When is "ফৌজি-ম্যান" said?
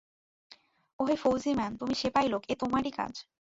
1.15-1.71